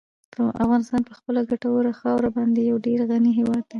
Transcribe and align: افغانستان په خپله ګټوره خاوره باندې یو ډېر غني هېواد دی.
افغانستان 0.63 1.01
په 1.07 1.13
خپله 1.17 1.39
ګټوره 1.49 1.91
خاوره 1.99 2.29
باندې 2.37 2.59
یو 2.69 2.77
ډېر 2.87 2.99
غني 3.09 3.31
هېواد 3.39 3.63
دی. 3.65 3.69